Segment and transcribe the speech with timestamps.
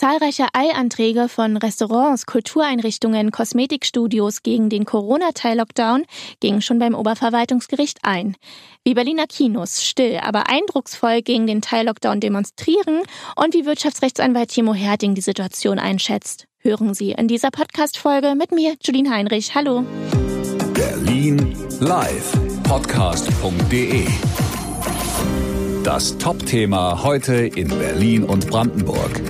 [0.00, 6.04] Zahlreiche Eilanträge von Restaurants, Kultureinrichtungen, Kosmetikstudios gegen den Corona-Teil-Lockdown
[6.40, 8.34] gingen schon beim Oberverwaltungsgericht ein.
[8.82, 13.02] Wie Berliner Kinos still, aber eindrucksvoll gegen den Teil-Lockdown demonstrieren
[13.36, 16.46] und wie Wirtschaftsrechtsanwalt Timo Herting die Situation einschätzt.
[16.60, 19.54] Hören Sie in dieser Podcast-Folge mit mir, Julien Heinrich.
[19.54, 19.84] Hallo.
[20.72, 22.32] Berlin live
[22.62, 24.06] podcast.de
[25.84, 29.20] Das Top-Thema heute in Berlin und Brandenburg.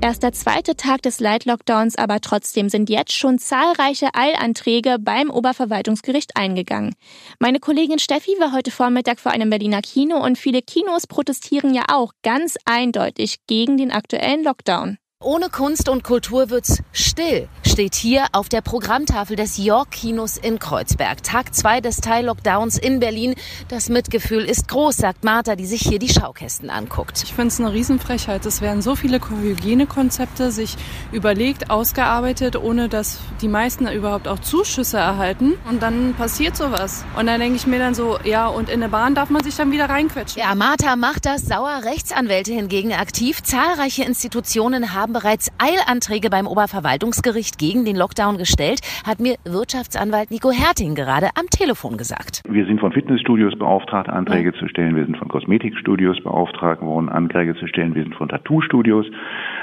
[0.00, 6.36] Erst der zweite Tag des Light-Lockdowns, aber trotzdem sind jetzt schon zahlreiche Eilanträge beim Oberverwaltungsgericht
[6.36, 6.94] eingegangen.
[7.40, 11.82] Meine Kollegin Steffi war heute Vormittag vor einem Berliner Kino und viele Kinos protestieren ja
[11.88, 14.98] auch ganz eindeutig gegen den aktuellen Lockdown.
[15.24, 20.60] Ohne Kunst und Kultur wird's still, steht hier auf der Programmtafel des York Kinos in
[20.60, 21.24] Kreuzberg.
[21.24, 23.34] Tag zwei des Teil-Lockdowns in Berlin.
[23.66, 27.20] Das Mitgefühl ist groß, sagt Martha, die sich hier die Schaukästen anguckt.
[27.24, 28.46] Ich finde es eine Riesenfrechheit.
[28.46, 30.76] Es werden so viele Hygienekonzepte sich
[31.10, 35.54] überlegt, ausgearbeitet, ohne dass die meisten überhaupt auch Zuschüsse erhalten.
[35.68, 37.04] Und dann passiert sowas.
[37.18, 39.56] Und dann denke ich mir dann so, ja, und in der Bahn darf man sich
[39.56, 40.40] dann wieder reinquetschen.
[40.40, 43.42] Ja, Martha macht das, sauer Rechtsanwälte hingegen aktiv.
[43.42, 50.30] Zahlreiche Institutionen haben haben bereits Eilanträge beim Oberverwaltungsgericht gegen den Lockdown gestellt, hat mir Wirtschaftsanwalt
[50.30, 52.42] Nico Herting gerade am Telefon gesagt.
[52.46, 54.58] Wir sind von Fitnessstudios beauftragt, Anträge ja.
[54.58, 54.96] zu stellen.
[54.96, 57.94] Wir sind von Kosmetikstudios beauftragt worden, Anträge zu stellen.
[57.94, 59.06] Wir sind von Tattoo-Studios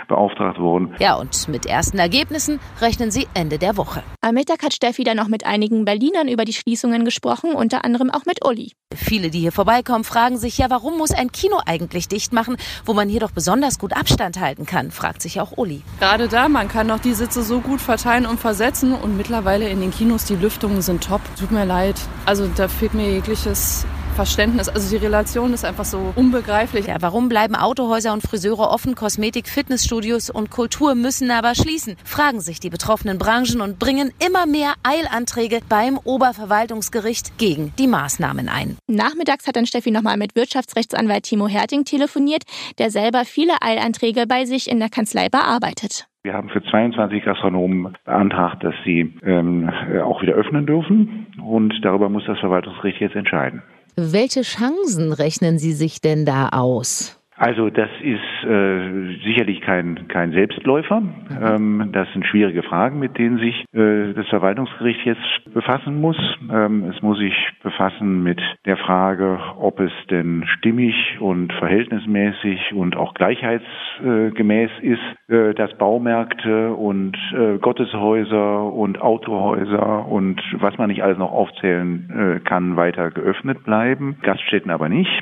[0.07, 0.95] beauftragt worden.
[0.99, 4.01] Ja, und mit ersten Ergebnissen rechnen sie Ende der Woche.
[4.21, 8.09] Am Mittag hat Steffi dann noch mit einigen Berlinern über die Schließungen gesprochen, unter anderem
[8.09, 8.71] auch mit Uli.
[8.95, 12.93] Viele, die hier vorbeikommen, fragen sich ja, warum muss ein Kino eigentlich dicht machen, wo
[12.93, 15.81] man hier doch besonders gut Abstand halten kann, fragt sich auch Uli.
[15.99, 19.81] Gerade da, man kann doch die Sitze so gut verteilen und versetzen und mittlerweile in
[19.81, 21.21] den Kinos, die Lüftungen sind top.
[21.39, 21.95] Tut mir leid.
[22.25, 24.69] Also da fehlt mir jegliches Verständnis.
[24.69, 26.87] Also die Relation ist einfach so unbegreiflich.
[26.87, 31.97] Ja, warum bleiben Autohäuser und Friseure offen, Kosmetik, Fitnessstudios und Kultur müssen aber schließen?
[32.05, 38.47] Fragen sich die betroffenen Branchen und bringen immer mehr Eilanträge beim Oberverwaltungsgericht gegen die Maßnahmen
[38.47, 38.77] ein.
[38.87, 42.43] Nachmittags hat dann Steffi nochmal mit Wirtschaftsrechtsanwalt Timo Herting telefoniert,
[42.79, 46.07] der selber viele Eilanträge bei sich in der Kanzlei bearbeitet.
[46.23, 49.69] Wir haben für 22 Gastronomen beantragt, dass sie ähm,
[50.03, 51.27] auch wieder öffnen dürfen.
[51.39, 53.61] Und darüber muss das Verwaltungsgericht jetzt entscheiden.
[53.97, 57.14] Welche Chancen rechnen Sie sich denn da aus?
[57.37, 61.01] Also das ist äh, sicherlich kein, kein Selbstläufer.
[61.41, 66.17] Ähm, das sind schwierige Fragen, mit denen sich äh, das Verwaltungsgericht jetzt befassen muss.
[66.49, 72.95] Ähm, es muss sich befassen mit der Frage, ob es denn stimmig und verhältnismäßig und
[72.95, 81.03] auch gleichheitsgemäß ist, äh, dass Baumärkte und äh, Gotteshäuser und Autohäuser und was man nicht
[81.03, 85.21] alles noch aufzählen äh, kann, weiter geöffnet bleiben, Gaststätten aber nicht.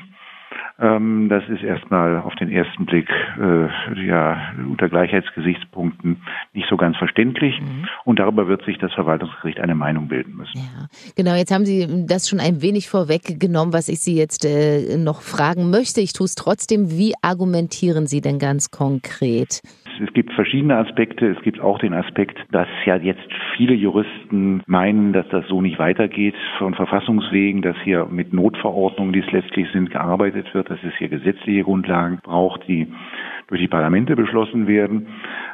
[0.83, 6.21] Ähm, das ist erstmal auf den ersten Blick äh, ja unter Gleichheitsgesichtspunkten
[6.51, 7.59] nicht so ganz verständlich.
[7.61, 7.87] Mhm.
[8.03, 10.57] Und darüber wird sich das Verwaltungsgericht eine Meinung bilden müssen.
[10.57, 11.35] Ja, genau.
[11.35, 15.69] Jetzt haben Sie das schon ein wenig vorweggenommen, was ich Sie jetzt äh, noch fragen
[15.69, 16.01] möchte.
[16.01, 16.91] Ich tue es trotzdem.
[16.91, 19.61] Wie argumentieren Sie denn ganz konkret?
[20.01, 21.27] Es gibt verschiedene Aspekte.
[21.27, 25.79] Es gibt auch den Aspekt, dass ja jetzt viele Juristen meinen, dass das so nicht
[25.79, 30.93] weitergeht von Verfassungswegen, dass hier mit Notverordnungen, die es letztlich sind, gearbeitet wird, dass es
[30.97, 32.87] hier gesetzliche Grundlagen braucht, die
[33.53, 35.07] durch die Parlamente beschlossen werden.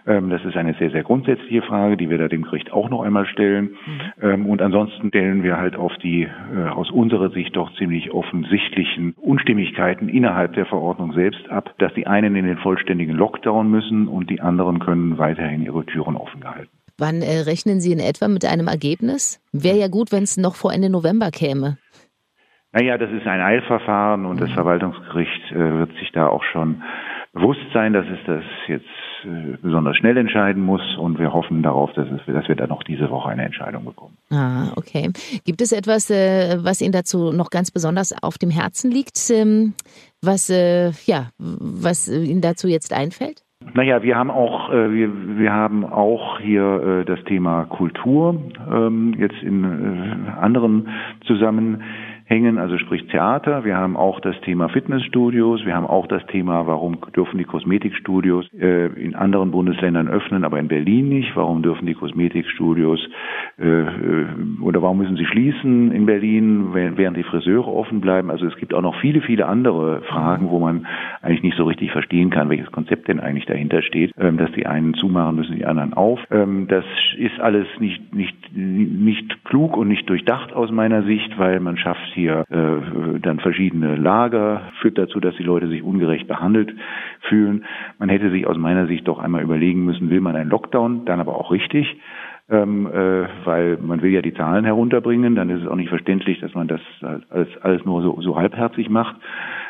[0.07, 3.03] Ähm, das ist eine sehr, sehr grundsätzliche Frage, die wir da dem Gericht auch noch
[3.03, 3.75] einmal stellen.
[3.85, 4.01] Mhm.
[4.21, 9.15] Ähm, und ansonsten stellen wir halt auf die äh, aus unserer Sicht doch ziemlich offensichtlichen
[9.17, 14.29] Unstimmigkeiten innerhalb der Verordnung selbst ab, dass die einen in den vollständigen Lockdown müssen und
[14.29, 16.71] die anderen können weiterhin ihre Türen offen gehalten.
[16.97, 19.41] Wann äh, rechnen Sie in etwa mit einem Ergebnis?
[19.51, 21.77] Wäre ja gut, wenn es noch vor Ende November käme.
[22.71, 24.53] Naja, das ist ein Eilverfahren und das mhm.
[24.53, 26.83] Verwaltungsgericht äh, wird sich da auch schon
[27.33, 28.85] bewusst sein, dass es das jetzt
[29.23, 32.83] äh, besonders schnell entscheiden muss und wir hoffen darauf, dass, es, dass wir da noch
[32.83, 34.17] diese Woche eine Entscheidung bekommen.
[34.31, 35.11] Ah, okay.
[35.45, 39.73] Gibt es etwas, äh, was Ihnen dazu noch ganz besonders auf dem Herzen liegt, ähm,
[40.21, 43.43] was, äh, ja, was Ihnen dazu jetzt einfällt?
[43.73, 48.41] Naja, wir haben auch, wir, wir haben auch hier das Thema Kultur
[48.71, 50.87] ähm, jetzt in anderen
[51.27, 51.83] Zusammenhängen
[52.29, 53.65] hängen, also sprich Theater.
[53.65, 55.65] Wir haben auch das Thema Fitnessstudios.
[55.65, 60.59] Wir haben auch das Thema, warum dürfen die Kosmetikstudios äh, in anderen Bundesländern öffnen, aber
[60.59, 61.35] in Berlin nicht?
[61.35, 62.99] Warum dürfen die Kosmetikstudios
[63.57, 64.25] äh, äh
[64.61, 68.29] oder warum müssen sie schließen in Berlin, während die Friseure offen bleiben?
[68.29, 70.85] Also es gibt auch noch viele, viele andere Fragen, wo man
[71.21, 74.65] eigentlich nicht so richtig verstehen kann, welches Konzept denn eigentlich dahinter steht, ähm, dass die
[74.65, 76.19] einen zumachen müssen, die anderen auf.
[76.31, 76.85] Ähm, das
[77.17, 82.13] ist alles nicht, nicht, nicht klug und nicht durchdacht aus meiner Sicht, weil man schafft
[82.13, 86.73] hier äh, dann verschiedene Lager, führt dazu, dass die Leute sich ungerecht behandelt
[87.21, 87.65] fühlen.
[87.97, 91.19] Man hätte sich aus meiner Sicht doch einmal überlegen müssen, will man einen Lockdown, dann
[91.19, 91.97] aber auch richtig
[92.49, 96.39] ähm, äh, weil man will ja die Zahlen herunterbringen, dann ist es auch nicht verständlich,
[96.39, 96.81] dass man das
[97.29, 99.17] alles, alles nur so, so halbherzig macht.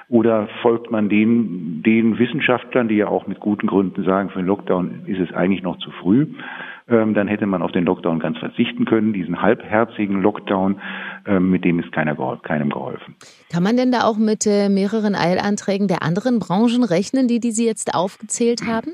[0.09, 4.47] Oder folgt man den, den Wissenschaftlern, die ja auch mit guten Gründen sagen, für den
[4.47, 6.25] Lockdown ist es eigentlich noch zu früh.
[6.89, 10.81] Ähm, dann hätte man auf den Lockdown ganz verzichten können, diesen halbherzigen Lockdown,
[11.27, 13.15] ähm, mit dem ist keiner geholfen, keinem geholfen.
[13.51, 17.51] Kann man denn da auch mit äh, mehreren Eilanträgen der anderen Branchen rechnen, die, die
[17.51, 18.93] Sie jetzt aufgezählt haben?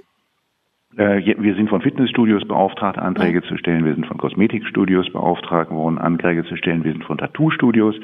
[0.98, 3.84] Äh, wir sind von Fitnessstudios beauftragt, Anträge zu stellen.
[3.84, 6.84] Wir sind von Kosmetikstudios beauftragt worden, Anträge zu stellen.
[6.84, 7.96] Wir sind von Tattoo-Studios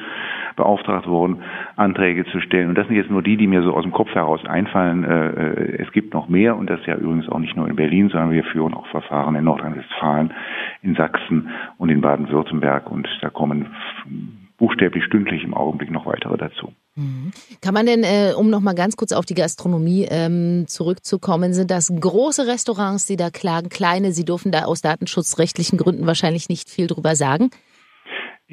[0.57, 1.41] beauftragt worden,
[1.77, 2.69] Anträge zu stellen.
[2.69, 5.03] Und das sind jetzt nur die, die mir so aus dem Kopf heraus einfallen.
[5.03, 8.31] Äh, es gibt noch mehr und das ja übrigens auch nicht nur in Berlin, sondern
[8.31, 10.33] wir führen auch Verfahren in Nordrhein-Westfalen,
[10.81, 12.91] in Sachsen und in Baden-Württemberg.
[12.91, 13.67] Und da kommen
[14.57, 16.73] buchstäblich stündlich im Augenblick noch weitere dazu.
[16.95, 17.31] Mhm.
[17.61, 21.71] Kann man denn, äh, um noch mal ganz kurz auf die Gastronomie ähm, zurückzukommen, sind
[21.71, 24.11] das große Restaurants, die da klagen, kleine?
[24.11, 27.49] Sie dürfen da aus datenschutzrechtlichen Gründen wahrscheinlich nicht viel drüber sagen.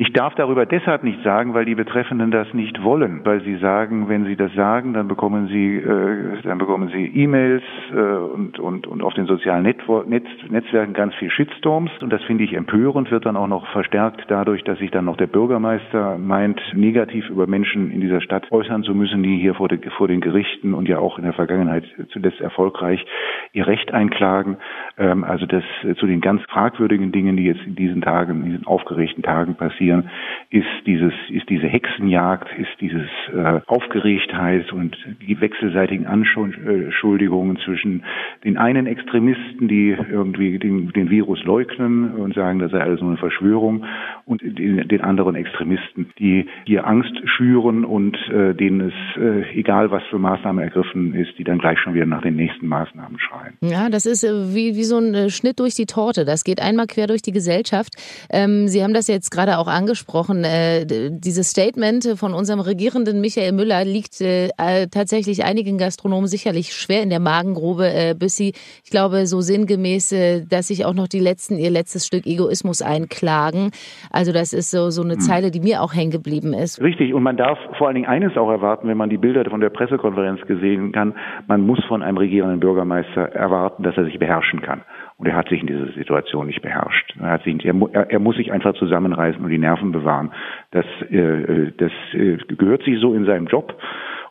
[0.01, 4.09] Ich darf darüber deshalb nicht sagen, weil die Betreffenden das nicht wollen, weil sie sagen,
[4.09, 8.87] wenn sie das sagen, dann bekommen sie, äh, dann bekommen sie E-Mails äh, und, und,
[8.87, 11.91] und auf den sozialen Netwo Netz Netzwerken ganz viel Shitstorms.
[12.01, 15.17] Und das finde ich empörend, wird dann auch noch verstärkt dadurch, dass sich dann noch
[15.17, 19.67] der Bürgermeister meint, negativ über Menschen in dieser Stadt äußern zu müssen, die hier vor,
[19.67, 23.05] de, vor den Gerichten und ja auch in der Vergangenheit zuletzt erfolgreich
[23.53, 24.59] ihr Recht einklagen.
[24.97, 28.51] Ähm, also das äh, zu den ganz fragwürdigen Dingen, die jetzt in diesen Tagen, in
[28.53, 30.11] diesen aufgeregten Tagen passieren passieren,
[30.51, 34.97] ist dieses, ist diese Hexenjagd, ist dieses äh, Aufgeregtheit und
[35.27, 38.05] die wechselseitigen Anschuldigungen zwischen
[38.45, 43.11] den einen Extremisten, die irgendwie den, den Virus leugnen und sagen, das sei alles nur
[43.11, 43.85] eine Verschwörung,
[44.29, 49.91] und den, den anderen Extremisten, die hier Angst schüren und äh, denen es, äh, egal
[49.91, 53.57] was für Maßnahmen ergriffen ist, die dann gleich schon wieder nach den nächsten Maßnahmen schreien.
[53.63, 56.27] Ja, das ist äh, wie, wie so ein äh, Schnitt durch die Torte.
[56.27, 57.95] Das geht einmal quer durch die Gesellschaft.
[58.31, 60.45] Ähm, Sie haben das jetzt gerade auch angesprochen.
[60.45, 64.49] Äh, dieses Statement von unserem regierenden Michael Müller liegt äh,
[64.89, 68.53] tatsächlich einigen Gastronomen sicherlich schwer in der Magengrube, äh, bis sie,
[68.85, 72.83] ich glaube, so sinngemäß, äh, dass sich auch noch die letzten ihr letztes Stück Egoismus
[72.83, 73.71] einklagen.
[74.11, 75.21] Also das ist so, so eine hm.
[75.21, 76.81] Zeile, die mir auch hängen geblieben ist.
[76.83, 77.15] Richtig.
[77.15, 79.71] Und man darf vor allen Dingen eines auch erwarten, wenn man die Bilder von der
[79.71, 81.15] Pressekonferenz gesehen kann.
[81.47, 84.83] Man muss von einem regierenden Bürgermeister erwarten, dass er sich beherrschen kann.
[85.19, 87.17] Und er hat sich in dieser Situation nicht beherrscht.
[87.21, 90.33] Er, hat sich, er, er muss sich einfach zusammenreißen und die Nerven bewahren.
[90.71, 93.77] Das, äh, äh, das äh, gehört sich so in seinem Job.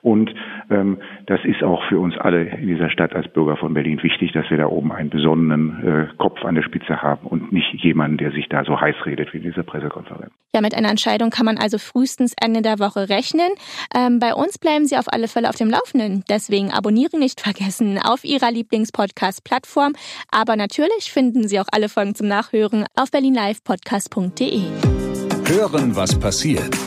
[0.02, 0.34] Und
[0.70, 4.32] ähm, das ist auch für uns alle in dieser Stadt als Bürger von Berlin wichtig,
[4.34, 8.18] dass wir da oben einen besonnenen äh, Kopf an der Spitze haben und nicht jemanden,
[8.18, 10.32] der sich da so heiß redet wie in dieser Pressekonferenz.
[10.54, 13.50] Ja, mit einer Entscheidung kann man also frühestens Ende der Woche rechnen.
[13.96, 16.24] Ähm, bei uns bleiben Sie auf alle Fälle auf dem Laufenden.
[16.30, 19.94] Deswegen abonnieren nicht vergessen auf Ihrer Lieblingspodcast-Plattform.
[20.32, 24.62] Aber natürlich finden Sie auch alle Folgen zum Nachhören auf berlinlivepodcast.de.
[25.50, 26.87] Hören, was passiert